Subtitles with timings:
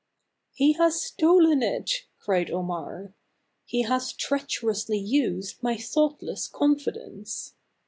[0.53, 3.13] "He has stolen it!" cried Omar."
[3.65, 7.53] He has treacherously used my thoughtless confidence."